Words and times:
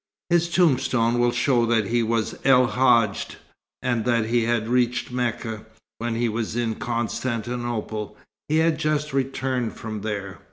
His 0.31 0.49
tombstone 0.49 1.19
will 1.19 1.29
show 1.31 1.67
that 1.67 1.85
he 1.89 2.01
was 2.01 2.33
El 2.43 2.65
Hadj, 2.69 3.35
and 3.83 4.03
that 4.03 4.25
he 4.25 4.45
had 4.45 4.67
reached 4.67 5.11
Mecca. 5.11 5.63
When 5.99 6.15
he 6.15 6.27
was 6.27 6.55
in 6.55 6.73
Constantinople, 6.73 8.17
he 8.49 8.57
had 8.57 8.79
just 8.79 9.13
returned 9.13 9.73
from 9.73 10.01
there." 10.01 10.39